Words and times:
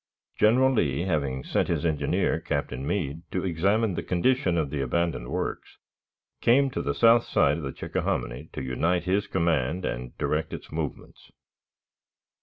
General 0.39 0.73
Lee, 0.73 1.01
having 1.01 1.43
sent 1.43 1.67
his 1.67 1.85
engineer. 1.85 2.39
Captain 2.39 2.87
Meade, 2.87 3.21
to 3.29 3.45
examine 3.45 3.93
the 3.93 4.01
condition 4.01 4.57
of 4.57 4.71
the 4.71 4.81
abandoned 4.81 5.27
works, 5.29 5.77
came 6.41 6.71
to 6.71 6.81
the 6.81 6.95
south 6.95 7.23
side 7.25 7.57
of 7.57 7.63
the 7.63 7.71
Chickahominy 7.71 8.49
to 8.53 8.63
unite 8.63 9.03
his 9.03 9.27
command 9.27 9.85
and 9.85 10.17
direct 10.17 10.53
its 10.53 10.71
movements. 10.71 11.29